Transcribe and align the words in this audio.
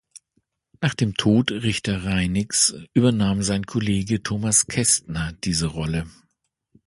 Nach 0.81 0.95
dem 0.95 1.13
Tod 1.13 1.51
Richter-Reinicks 1.51 2.73
übernahm 2.95 3.43
sein 3.43 3.67
Kollege 3.67 4.23
Thomas 4.23 4.65
Kästner 4.65 5.31
diese 5.43 5.67
Rolle. 5.67 6.07